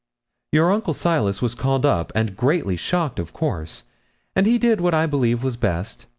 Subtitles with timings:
[0.51, 3.83] Your uncle Silas was called up, and greatly shocked of course,
[4.35, 6.07] and he did what I believe was best.